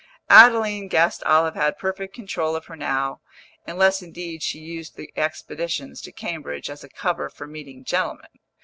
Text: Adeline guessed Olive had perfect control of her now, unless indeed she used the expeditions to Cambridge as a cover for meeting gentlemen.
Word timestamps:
Adeline 0.31 0.87
guessed 0.87 1.21
Olive 1.25 1.53
had 1.53 1.77
perfect 1.77 2.11
control 2.15 2.55
of 2.55 2.65
her 2.65 2.75
now, 2.75 3.21
unless 3.67 4.01
indeed 4.01 4.41
she 4.41 4.57
used 4.57 4.95
the 4.95 5.13
expeditions 5.15 6.01
to 6.01 6.11
Cambridge 6.11 6.71
as 6.71 6.83
a 6.83 6.89
cover 6.89 7.29
for 7.29 7.45
meeting 7.45 7.83
gentlemen. 7.83 8.39